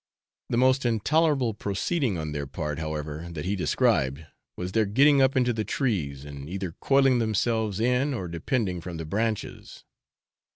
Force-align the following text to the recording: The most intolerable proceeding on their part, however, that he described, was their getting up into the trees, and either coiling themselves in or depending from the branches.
The 0.49 0.57
most 0.57 0.83
intolerable 0.83 1.53
proceeding 1.53 2.17
on 2.17 2.31
their 2.31 2.47
part, 2.47 2.79
however, 2.79 3.27
that 3.29 3.45
he 3.45 3.55
described, 3.55 4.25
was 4.57 4.71
their 4.71 4.87
getting 4.87 5.21
up 5.21 5.37
into 5.37 5.53
the 5.53 5.63
trees, 5.63 6.25
and 6.25 6.49
either 6.49 6.71
coiling 6.79 7.19
themselves 7.19 7.79
in 7.79 8.11
or 8.11 8.27
depending 8.27 8.81
from 8.81 8.97
the 8.97 9.05
branches. 9.05 9.83